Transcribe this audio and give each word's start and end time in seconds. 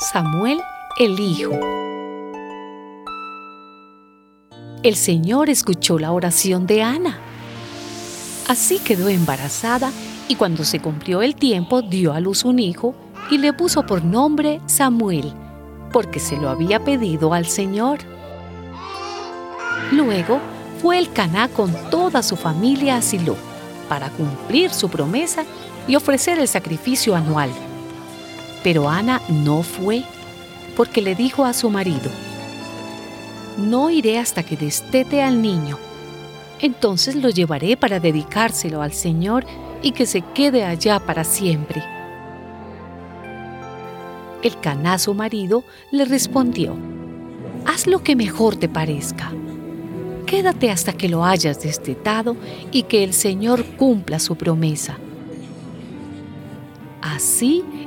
Samuel 0.00 0.62
el 0.98 1.20
hijo. 1.20 1.52
El 4.82 4.96
Señor 4.96 5.50
escuchó 5.50 5.98
la 5.98 6.12
oración 6.12 6.66
de 6.66 6.82
Ana. 6.82 7.18
Así 8.48 8.78
quedó 8.78 9.10
embarazada 9.10 9.92
y 10.26 10.36
cuando 10.36 10.64
se 10.64 10.80
cumplió 10.80 11.20
el 11.20 11.36
tiempo 11.36 11.82
dio 11.82 12.14
a 12.14 12.20
luz 12.20 12.46
un 12.46 12.60
hijo 12.60 12.94
y 13.30 13.36
le 13.36 13.52
puso 13.52 13.84
por 13.84 14.02
nombre 14.02 14.62
Samuel, 14.64 15.34
porque 15.92 16.18
se 16.18 16.38
lo 16.38 16.48
había 16.48 16.82
pedido 16.82 17.34
al 17.34 17.44
Señor. 17.44 17.98
Luego 19.92 20.40
fue 20.80 20.98
el 20.98 21.12
Caná 21.12 21.48
con 21.48 21.74
toda 21.90 22.22
su 22.22 22.36
familia 22.36 22.96
a 22.96 23.02
Silo 23.02 23.36
para 23.86 24.08
cumplir 24.08 24.70
su 24.70 24.88
promesa 24.88 25.44
y 25.86 25.94
ofrecer 25.94 26.38
el 26.38 26.48
sacrificio 26.48 27.14
anual. 27.14 27.50
Pero 28.62 28.88
Ana 28.88 29.22
no 29.28 29.62
fue, 29.62 30.02
porque 30.76 31.02
le 31.02 31.14
dijo 31.14 31.44
a 31.44 31.52
su 31.52 31.70
marido, 31.70 32.10
No 33.56 33.90
iré 33.90 34.18
hasta 34.18 34.42
que 34.42 34.56
destete 34.56 35.22
al 35.22 35.42
niño. 35.42 35.78
Entonces 36.60 37.14
lo 37.16 37.30
llevaré 37.30 37.76
para 37.76 38.00
dedicárselo 38.00 38.82
al 38.82 38.92
Señor 38.92 39.46
y 39.82 39.92
que 39.92 40.06
se 40.06 40.20
quede 40.20 40.64
allá 40.64 41.00
para 41.00 41.24
siempre. 41.24 41.82
El 44.42 44.58
Caná, 44.60 44.98
su 44.98 45.14
marido, 45.14 45.64
le 45.90 46.04
respondió, 46.04 46.74
Haz 47.66 47.86
lo 47.86 48.02
que 48.02 48.16
mejor 48.16 48.56
te 48.56 48.68
parezca. 48.68 49.32
Quédate 50.26 50.70
hasta 50.70 50.92
que 50.92 51.08
lo 51.08 51.24
hayas 51.24 51.62
destetado 51.62 52.36
y 52.72 52.84
que 52.84 53.04
el 53.04 53.12
Señor 53.12 53.64
cumpla 53.76 54.18
su 54.18 54.36
promesa. 54.36 54.98
Así 57.02 57.64